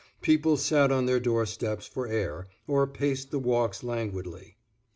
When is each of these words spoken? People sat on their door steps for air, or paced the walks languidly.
People 0.23 0.57
sat 0.57 0.91
on 0.91 1.05
their 1.05 1.19
door 1.19 1.45
steps 1.45 1.85
for 1.85 2.07
air, 2.07 2.47
or 2.65 2.87
paced 2.87 3.29
the 3.29 3.37
walks 3.37 3.83
languidly. 3.83 4.57